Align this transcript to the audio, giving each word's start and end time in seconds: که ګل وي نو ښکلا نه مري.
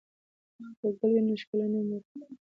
که 0.79 0.87
ګل 0.97 1.11
وي 1.13 1.21
نو 1.27 1.33
ښکلا 1.41 1.65
نه 1.73 1.81
مري. 1.89 2.03